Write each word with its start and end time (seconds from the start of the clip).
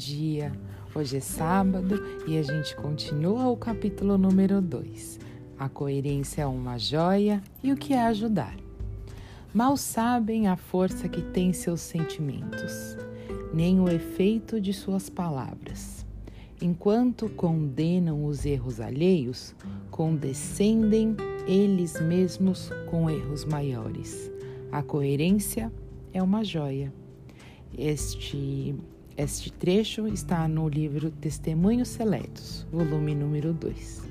dia! 0.00 0.50
Hoje 0.94 1.18
é 1.18 1.20
sábado 1.20 2.02
e 2.26 2.38
a 2.38 2.42
gente 2.42 2.74
continua 2.74 3.48
o 3.48 3.56
capítulo 3.56 4.16
número 4.16 4.62
2. 4.62 5.20
A 5.58 5.68
coerência 5.68 6.40
é 6.40 6.46
uma 6.46 6.78
joia 6.78 7.42
e 7.62 7.70
o 7.70 7.76
que 7.76 7.92
é 7.92 8.00
ajudar. 8.04 8.56
Mal 9.52 9.76
sabem 9.76 10.48
a 10.48 10.56
força 10.56 11.06
que 11.06 11.20
tem 11.20 11.52
seus 11.52 11.82
sentimentos, 11.82 12.96
nem 13.52 13.78
o 13.78 13.90
efeito 13.90 14.58
de 14.58 14.72
suas 14.72 15.10
palavras. 15.10 16.06
Enquanto 16.62 17.28
condenam 17.28 18.24
os 18.24 18.46
erros 18.46 18.80
alheios, 18.80 19.54
condescendem 19.90 21.14
eles 21.46 22.00
mesmos 22.00 22.70
com 22.90 23.10
erros 23.10 23.44
maiores. 23.44 24.32
A 24.72 24.82
coerência 24.82 25.70
é 26.10 26.22
uma 26.22 26.42
joia. 26.42 26.90
Este, 27.76 28.74
este 29.22 29.52
trecho 29.52 30.08
está 30.08 30.48
no 30.48 30.66
livro 30.66 31.10
Testemunhos 31.10 31.88
Seletos, 31.88 32.66
volume 32.72 33.14
número 33.14 33.52
2. 33.52 34.02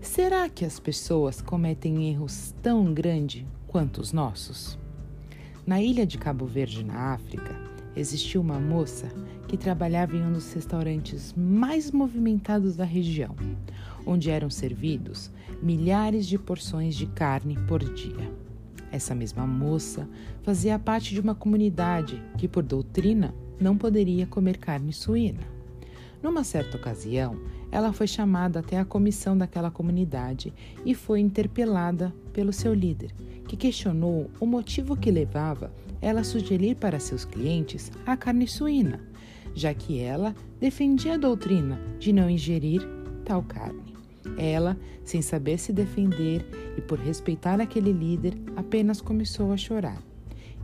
Será 0.00 0.48
que 0.48 0.64
as 0.64 0.80
pessoas 0.80 1.42
cometem 1.42 2.08
erros 2.08 2.54
tão 2.62 2.94
grandes 2.94 3.44
quanto 3.66 4.00
os 4.00 4.14
nossos? 4.14 4.78
Na 5.66 5.82
ilha 5.82 6.06
de 6.06 6.16
Cabo 6.16 6.46
Verde, 6.46 6.82
na 6.82 7.12
África, 7.12 7.60
existiu 7.94 8.40
uma 8.40 8.58
moça 8.58 9.06
que 9.46 9.58
trabalhava 9.58 10.16
em 10.16 10.22
um 10.22 10.32
dos 10.32 10.50
restaurantes 10.50 11.34
mais 11.36 11.90
movimentados 11.90 12.74
da 12.74 12.86
região, 12.86 13.36
onde 14.06 14.30
eram 14.30 14.48
servidos 14.48 15.30
milhares 15.62 16.26
de 16.26 16.38
porções 16.38 16.94
de 16.94 17.06
carne 17.06 17.58
por 17.68 17.84
dia. 17.84 18.32
Essa 18.90 19.14
mesma 19.14 19.46
moça 19.46 20.08
fazia 20.42 20.78
parte 20.78 21.12
de 21.12 21.20
uma 21.20 21.34
comunidade 21.34 22.22
que, 22.38 22.48
por 22.48 22.62
doutrina, 22.62 23.34
não 23.60 23.76
poderia 23.76 24.26
comer 24.26 24.58
carne 24.58 24.92
suína. 24.92 25.40
Numa 26.22 26.42
certa 26.42 26.76
ocasião, 26.76 27.38
ela 27.70 27.92
foi 27.92 28.06
chamada 28.06 28.60
até 28.60 28.78
a 28.78 28.84
comissão 28.84 29.36
daquela 29.36 29.70
comunidade 29.70 30.52
e 30.84 30.94
foi 30.94 31.20
interpelada 31.20 32.14
pelo 32.32 32.52
seu 32.52 32.72
líder, 32.72 33.12
que 33.46 33.56
questionou 33.56 34.30
o 34.40 34.46
motivo 34.46 34.96
que 34.96 35.10
levava 35.10 35.72
ela 36.00 36.20
a 36.20 36.24
sugerir 36.24 36.76
para 36.76 37.00
seus 37.00 37.24
clientes 37.24 37.90
a 38.04 38.16
carne 38.16 38.46
suína, 38.46 39.00
já 39.54 39.72
que 39.72 40.00
ela 40.00 40.34
defendia 40.60 41.14
a 41.14 41.18
doutrina 41.18 41.80
de 41.98 42.12
não 42.12 42.28
ingerir 42.28 42.82
tal 43.24 43.42
carne. 43.42 43.94
Ela, 44.36 44.76
sem 45.04 45.22
saber 45.22 45.58
se 45.58 45.72
defender 45.72 46.44
e 46.76 46.80
por 46.80 46.98
respeitar 46.98 47.60
aquele 47.60 47.92
líder, 47.92 48.34
apenas 48.56 49.00
começou 49.00 49.52
a 49.52 49.56
chorar. 49.56 50.02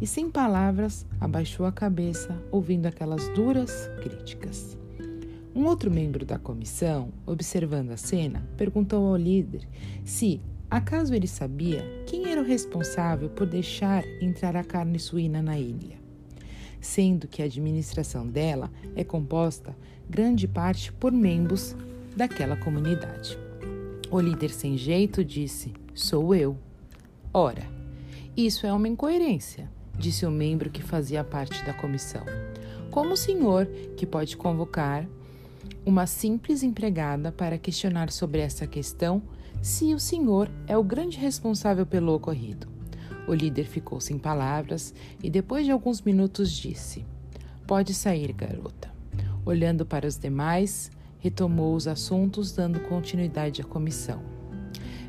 E 0.00 0.06
sem 0.06 0.30
palavras, 0.30 1.06
abaixou 1.20 1.64
a 1.64 1.72
cabeça, 1.72 2.36
ouvindo 2.50 2.86
aquelas 2.86 3.28
duras 3.30 3.88
críticas. 4.02 4.76
Um 5.54 5.66
outro 5.66 5.90
membro 5.90 6.24
da 6.24 6.38
comissão, 6.38 7.10
observando 7.26 7.90
a 7.90 7.96
cena, 7.96 8.48
perguntou 8.56 9.06
ao 9.06 9.16
líder 9.16 9.68
se, 10.02 10.40
acaso 10.70 11.14
ele 11.14 11.26
sabia 11.26 11.84
quem 12.06 12.30
era 12.30 12.40
o 12.40 12.44
responsável 12.44 13.28
por 13.28 13.46
deixar 13.46 14.02
entrar 14.22 14.56
a 14.56 14.64
carne 14.64 14.98
suína 14.98 15.42
na 15.42 15.58
ilha. 15.58 16.00
Sendo 16.80 17.28
que 17.28 17.42
a 17.42 17.44
administração 17.44 18.26
dela 18.26 18.70
é 18.96 19.04
composta 19.04 19.76
grande 20.08 20.48
parte 20.48 20.90
por 20.92 21.12
membros 21.12 21.76
daquela 22.16 22.56
comunidade. 22.56 23.38
O 24.10 24.20
líder 24.20 24.50
sem 24.50 24.76
jeito 24.76 25.24
disse: 25.24 25.72
Sou 25.94 26.34
eu. 26.34 26.56
Ora, 27.32 27.66
isso 28.36 28.66
é 28.66 28.72
uma 28.72 28.88
incoerência, 28.88 29.70
disse 29.98 30.26
o 30.26 30.30
membro 30.30 30.70
que 30.70 30.82
fazia 30.82 31.22
parte 31.22 31.64
da 31.64 31.72
comissão. 31.72 32.24
Como 32.90 33.14
o 33.14 33.16
senhor, 33.16 33.66
que 33.96 34.06
pode 34.06 34.36
convocar 34.36 35.06
uma 35.84 36.06
simples 36.06 36.62
empregada 36.62 37.32
para 37.32 37.58
questionar 37.58 38.10
sobre 38.10 38.40
essa 38.40 38.66
questão, 38.66 39.22
se 39.60 39.94
o 39.94 39.98
senhor 39.98 40.50
é 40.66 40.76
o 40.76 40.84
grande 40.84 41.18
responsável 41.18 41.86
pelo 41.86 42.14
ocorrido? 42.14 42.66
O 43.26 43.34
líder 43.34 43.64
ficou 43.64 44.00
sem 44.00 44.18
palavras 44.18 44.92
e, 45.22 45.30
depois 45.30 45.64
de 45.64 45.70
alguns 45.70 46.02
minutos, 46.02 46.50
disse: 46.50 47.06
Pode 47.66 47.94
sair, 47.94 48.32
garota. 48.32 48.90
Olhando 49.44 49.86
para 49.86 50.06
os 50.06 50.18
demais, 50.18 50.90
retomou 51.18 51.74
os 51.74 51.86
assuntos, 51.86 52.52
dando 52.52 52.80
continuidade 52.80 53.60
à 53.60 53.64
comissão. 53.64 54.20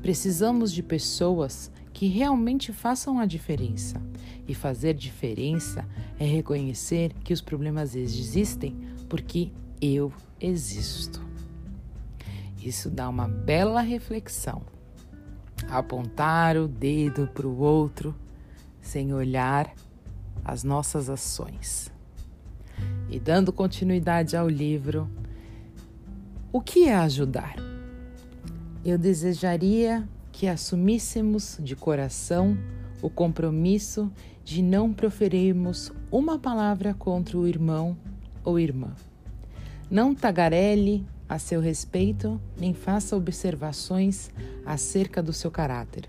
Precisamos 0.00 0.72
de 0.72 0.82
pessoas 0.82 1.70
que 1.96 2.08
realmente 2.08 2.74
façam 2.74 3.18
a 3.18 3.24
diferença. 3.24 4.02
E 4.46 4.54
fazer 4.54 4.92
diferença 4.92 5.82
é 6.20 6.26
reconhecer 6.26 7.14
que 7.24 7.32
os 7.32 7.40
problemas 7.40 7.96
existem 7.96 8.76
porque 9.08 9.50
eu 9.80 10.12
existo. 10.38 11.24
Isso 12.62 12.90
dá 12.90 13.08
uma 13.08 13.26
bela 13.26 13.80
reflexão. 13.80 14.60
Apontar 15.70 16.58
o 16.58 16.68
dedo 16.68 17.28
para 17.28 17.48
o 17.48 17.58
outro 17.58 18.14
sem 18.82 19.14
olhar 19.14 19.72
as 20.44 20.62
nossas 20.62 21.08
ações. 21.08 21.90
E 23.08 23.18
dando 23.18 23.50
continuidade 23.54 24.36
ao 24.36 24.50
livro, 24.50 25.08
o 26.52 26.60
que 26.60 26.88
é 26.88 26.94
ajudar? 26.94 27.56
Eu 28.84 28.98
desejaria 28.98 30.06
que 30.36 30.46
assumíssemos 30.46 31.56
de 31.62 31.74
coração 31.74 32.58
o 33.00 33.08
compromisso 33.08 34.12
de 34.44 34.62
não 34.62 34.92
proferirmos 34.92 35.90
uma 36.12 36.38
palavra 36.38 36.92
contra 36.92 37.38
o 37.38 37.46
irmão 37.46 37.96
ou 38.44 38.58
irmã. 38.58 38.94
Não 39.90 40.14
tagarele 40.14 41.06
a 41.26 41.38
seu 41.38 41.58
respeito, 41.58 42.38
nem 42.54 42.74
faça 42.74 43.16
observações 43.16 44.30
acerca 44.66 45.22
do 45.22 45.32
seu 45.32 45.50
caráter, 45.50 46.06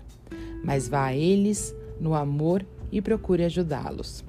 mas 0.62 0.86
vá 0.86 1.06
a 1.06 1.16
eles 1.16 1.74
no 1.98 2.14
amor 2.14 2.66
e 2.92 3.00
procure 3.00 3.44
ajudá-los. 3.44 4.22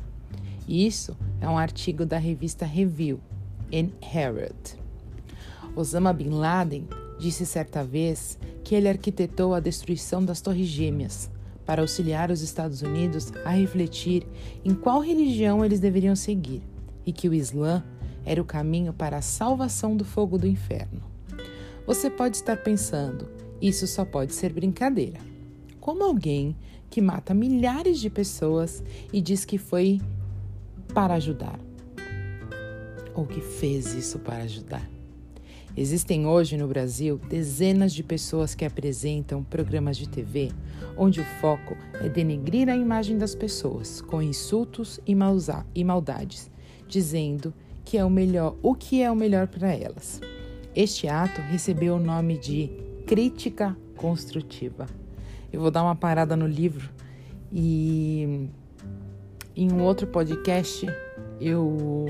Isso 0.66 1.14
é 1.42 1.50
um 1.50 1.58
artigo 1.58 2.06
da 2.06 2.18
revista 2.18 2.66
Review, 2.66 3.20
in 3.70 3.92
Herald. 4.02 4.80
Osama 5.76 6.14
Bin 6.14 6.30
Laden 6.30 6.88
disse 7.20 7.46
certa 7.46 7.84
vez 7.84 8.40
que 8.70 8.76
ele 8.76 8.88
arquitetou 8.88 9.56
a 9.56 9.60
destruição 9.60 10.24
das 10.24 10.42
Torres 10.42 10.68
Gêmeas 10.68 11.28
para 11.66 11.82
auxiliar 11.82 12.30
os 12.30 12.44
Estados 12.44 12.84
Unidos 12.84 13.34
a 13.44 13.50
refletir 13.50 14.28
em 14.64 14.76
qual 14.76 15.00
religião 15.00 15.66
eles 15.66 15.80
deveriam 15.80 16.16
seguir 16.16 16.62
e 17.04 17.12
que 17.12 17.28
o 17.28 17.34
Islã 17.34 17.84
era 18.24 18.40
o 18.40 18.46
caminho 18.46 18.94
para 18.94 19.18
a 19.18 19.24
salvação 19.24 19.98
do 19.98 20.06
fogo 20.06 20.38
do 20.38 20.46
inferno. 20.46 21.02
Você 21.88 22.12
pode 22.12 22.36
estar 22.36 22.58
pensando, 22.58 23.28
isso 23.60 23.88
só 23.88 24.06
pode 24.06 24.36
ser 24.36 24.54
brincadeira. 24.54 25.20
Como 25.80 26.04
alguém 26.04 26.56
que 26.92 27.02
mata 27.02 27.34
milhares 27.34 28.00
de 28.00 28.08
pessoas 28.08 28.84
e 29.12 29.20
diz 29.20 29.46
que 29.46 29.58
foi 29.58 30.00
para 30.94 31.16
ajudar? 31.16 31.60
Ou 33.16 33.26
que 33.26 33.42
fez 33.42 33.96
isso 33.96 34.20
para 34.20 34.44
ajudar? 34.44 34.99
Existem 35.80 36.28
hoje 36.28 36.58
no 36.58 36.68
Brasil 36.68 37.18
dezenas 37.30 37.94
de 37.94 38.04
pessoas 38.04 38.54
que 38.54 38.66
apresentam 38.66 39.42
programas 39.42 39.96
de 39.96 40.10
TV 40.10 40.52
onde 40.98 41.22
o 41.22 41.26
foco 41.40 41.74
é 42.02 42.10
denegrir 42.10 42.68
a 42.68 42.76
imagem 42.76 43.18
das 43.18 43.34
pessoas 43.34 44.02
com 44.02 44.22
insultos 44.22 45.00
e, 45.08 45.16
e 45.74 45.84
maldades, 45.86 46.52
dizendo 46.86 47.54
que 47.86 47.98
é 47.98 48.04
o 48.04 48.10
melhor, 48.10 48.58
o 48.62 48.76
que 48.76 49.02
é 49.02 49.10
o 49.10 49.16
melhor 49.16 49.48
para 49.48 49.74
elas. 49.74 50.20
Este 50.76 51.08
ato 51.08 51.40
recebeu 51.44 51.96
o 51.96 52.00
nome 52.00 52.38
de 52.38 52.70
crítica 53.08 53.74
construtiva. 53.96 54.86
Eu 55.50 55.62
vou 55.62 55.72
dar 55.72 55.84
uma 55.84 55.96
parada 55.96 56.36
no 56.36 56.46
livro 56.46 56.90
e 57.54 58.50
em 59.56 59.72
um 59.72 59.82
outro 59.82 60.08
podcast 60.08 60.86
eu 61.40 62.06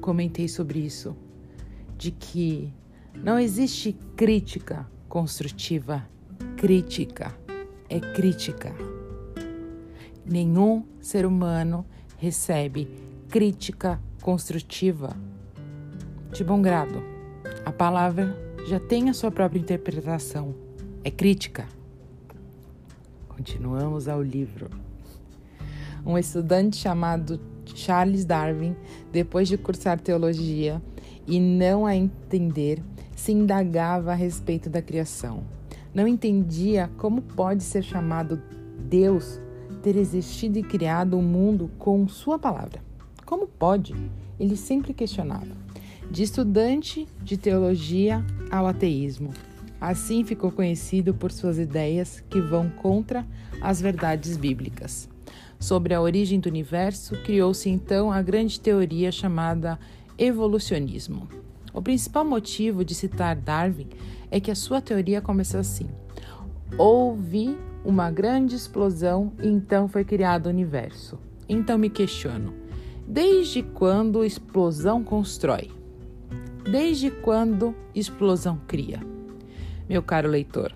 comentei 0.00 0.48
sobre 0.48 0.80
isso 0.80 1.14
de 1.96 2.10
que 2.10 2.72
não 3.14 3.38
existe 3.38 3.96
crítica 4.16 4.86
construtiva. 5.08 6.06
Crítica 6.56 7.34
é 7.88 7.98
crítica. 7.98 8.72
Nenhum 10.24 10.84
ser 11.00 11.26
humano 11.26 11.84
recebe 12.18 12.88
crítica 13.28 14.00
construtiva 14.22 15.16
de 16.32 16.44
bom 16.44 16.62
grado. 16.62 17.02
A 17.64 17.72
palavra 17.72 18.36
já 18.66 18.78
tem 18.78 19.10
a 19.10 19.14
sua 19.14 19.30
própria 19.30 19.58
interpretação. 19.58 20.54
É 21.02 21.10
crítica. 21.10 21.66
Continuamos 23.28 24.06
ao 24.06 24.22
livro. 24.22 24.70
Um 26.04 26.16
estudante 26.16 26.76
chamado 26.76 27.40
Charles 27.64 28.24
Darwin, 28.24 28.76
depois 29.12 29.48
de 29.48 29.56
cursar 29.56 29.98
teologia, 30.00 30.80
e 31.26 31.40
não 31.40 31.86
a 31.86 31.94
entender, 31.94 32.82
se 33.20 33.32
indagava 33.32 34.12
a 34.12 34.14
respeito 34.14 34.70
da 34.70 34.80
criação. 34.80 35.44
Não 35.92 36.08
entendia 36.08 36.90
como 36.96 37.20
pode 37.20 37.62
ser 37.62 37.82
chamado 37.82 38.40
Deus 38.88 39.38
ter 39.82 39.94
existido 39.94 40.58
e 40.58 40.62
criado 40.62 41.18
o 41.18 41.22
mundo 41.22 41.70
com 41.78 42.08
Sua 42.08 42.38
palavra. 42.38 42.82
Como 43.26 43.46
pode? 43.46 43.94
Ele 44.38 44.56
sempre 44.56 44.94
questionava. 44.94 45.60
de 46.10 46.24
estudante 46.24 47.06
de 47.22 47.36
teologia 47.36 48.24
ao 48.50 48.66
ateísmo. 48.66 49.30
Assim 49.80 50.24
ficou 50.24 50.50
conhecido 50.50 51.14
por 51.14 51.30
suas 51.30 51.56
ideias 51.56 52.20
que 52.28 52.40
vão 52.40 52.68
contra 52.68 53.24
as 53.60 53.80
verdades 53.80 54.36
bíblicas. 54.36 55.08
Sobre 55.60 55.94
a 55.94 56.00
origem 56.00 56.40
do 56.40 56.48
universo, 56.48 57.16
criou-se 57.22 57.68
então 57.68 58.10
a 58.10 58.20
grande 58.22 58.58
teoria 58.58 59.12
chamada 59.12 59.78
evolucionismo. 60.18 61.28
O 61.72 61.80
principal 61.80 62.24
motivo 62.24 62.84
de 62.84 62.94
citar 62.94 63.36
Darwin 63.36 63.88
é 64.30 64.40
que 64.40 64.50
a 64.50 64.54
sua 64.54 64.80
teoria 64.80 65.20
começou 65.20 65.60
assim: 65.60 65.88
houve 66.76 67.56
uma 67.84 68.10
grande 68.10 68.54
explosão 68.54 69.32
e 69.40 69.48
então 69.48 69.88
foi 69.88 70.04
criado 70.04 70.46
o 70.46 70.50
universo. 70.50 71.18
Então 71.48 71.78
me 71.78 71.88
questiono: 71.88 72.52
desde 73.06 73.62
quando 73.62 74.24
explosão 74.24 75.02
constrói? 75.02 75.70
Desde 76.70 77.10
quando 77.10 77.74
explosão 77.94 78.60
cria? 78.66 79.00
Meu 79.88 80.02
caro 80.02 80.28
leitor, 80.28 80.72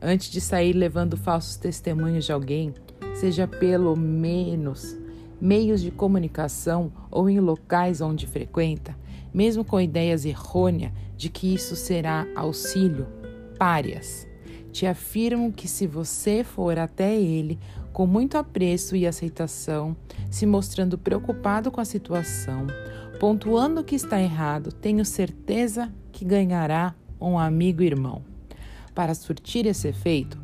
antes 0.00 0.30
de 0.30 0.40
sair 0.40 0.72
levando 0.72 1.16
falsos 1.16 1.56
testemunhos 1.56 2.24
de 2.24 2.32
alguém, 2.32 2.72
seja 3.14 3.46
pelo 3.46 3.96
menos 3.96 4.96
meios 5.40 5.82
de 5.82 5.90
comunicação 5.90 6.92
ou 7.10 7.28
em 7.28 7.40
locais 7.40 8.00
onde 8.00 8.26
frequenta, 8.26 8.96
mesmo 9.36 9.62
com 9.62 9.78
ideias 9.78 10.24
errôneas 10.24 10.92
de 11.14 11.28
que 11.28 11.54
isso 11.54 11.76
será 11.76 12.26
auxílio, 12.34 13.06
párias. 13.58 14.26
Te 14.72 14.86
afirmo 14.86 15.52
que 15.52 15.68
se 15.68 15.86
você 15.86 16.42
for 16.42 16.78
até 16.78 17.14
ele 17.14 17.58
com 17.92 18.06
muito 18.06 18.38
apreço 18.38 18.96
e 18.96 19.06
aceitação, 19.06 19.94
se 20.30 20.46
mostrando 20.46 20.96
preocupado 20.96 21.70
com 21.70 21.82
a 21.82 21.84
situação, 21.84 22.66
pontuando 23.20 23.82
o 23.82 23.84
que 23.84 23.94
está 23.94 24.20
errado, 24.20 24.72
tenho 24.72 25.04
certeza 25.04 25.92
que 26.10 26.24
ganhará 26.24 26.94
um 27.20 27.38
amigo 27.38 27.82
irmão. 27.82 28.22
Para 28.94 29.14
surtir 29.14 29.66
esse 29.66 29.88
efeito, 29.88 30.38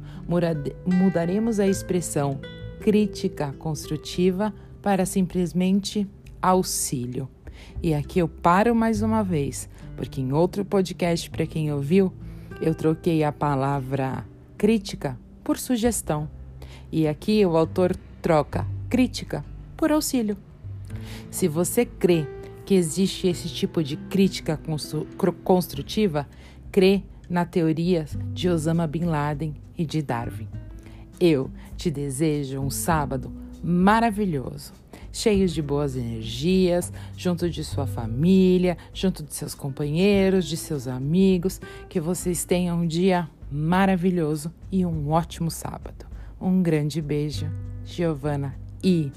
mudaremos 0.87 1.59
a 1.59 1.67
expressão 1.67 2.39
crítica 2.79 3.55
construtiva 3.59 4.53
para 4.83 5.07
simplesmente 5.07 6.07
auxílio. 6.43 7.29
E 7.83 7.95
aqui 7.95 8.19
eu 8.19 8.29
paro 8.29 8.75
mais 8.75 9.03
uma 9.03 9.23
vez, 9.23 9.69
porque 9.97 10.21
em 10.21 10.33
outro 10.33 10.65
podcast, 10.65 11.29
para 11.31 11.47
quem 11.47 11.73
ouviu, 11.73 12.13
eu 12.61 12.75
troquei 12.75 13.25
a 13.25 13.33
palavra 13.33 14.27
crítica 14.57 15.19
por 15.43 15.59
sugestão. 15.59 16.29
E 16.91 17.09
aqui 17.09 17.45
o 17.45 17.57
autor 17.57 17.97
troca 18.21 18.67
crítica 18.89 19.45
por 19.77 19.91
auxílio. 19.91 20.37
Se 21.31 21.49
você 21.49 21.85
crê 21.85 22.27
que 22.65 22.75
existe 22.75 23.27
esse 23.27 23.49
tipo 23.49 23.83
de 23.83 23.97
crítica 23.97 24.61
construtiva, 25.43 26.29
crê 26.71 27.03
na 27.29 27.45
teoria 27.45 28.07
de 28.33 28.49
Osama 28.49 28.87
Bin 28.87 29.05
Laden 29.05 29.55
e 29.77 29.85
de 29.85 30.03
Darwin. 30.03 30.49
Eu 31.19 31.51
te 31.77 31.91
desejo 31.91 32.61
um 32.61 32.71
sábado 32.71 33.33
maravilhoso, 33.63 34.73
cheio 35.13 35.47
de 35.47 35.61
boas 35.61 35.95
energias, 35.95 36.93
junto 37.17 37.49
de 37.51 37.63
sua 37.63 37.87
família, 37.87 38.79
junto 38.93 39.23
de 39.23 39.35
seus 39.35 39.55
companheiros, 39.55 40.47
de 40.47 40.57
seus 40.57 40.89
amigos, 40.89 41.61
que 41.89 42.01
vocês 42.01 42.45
tenham 42.45 42.81
um 42.81 42.87
dia 42.87 43.29
maravilhoso 43.51 44.53
e 44.71 44.87
um 44.87 45.11
ótimo 45.11 45.51
sábado. 45.51 46.07
Um 46.41 46.63
grande 46.63 47.03
beijo, 47.03 47.47
Giovana, 47.85 48.57
e 48.83 49.13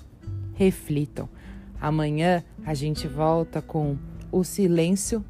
reflitam. 0.53 1.29
Amanhã 1.79 2.43
a 2.65 2.73
gente 2.73 3.07
volta 3.07 3.61
com 3.61 3.97
O 4.31 4.43
Silêncio 4.43 5.23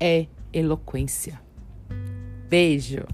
é 0.00 0.26
Eloquência. 0.52 1.40
Beijo! 2.48 3.04